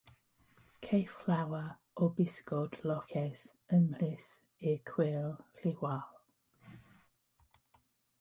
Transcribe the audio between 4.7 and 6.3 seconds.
y cwrel lliwgar.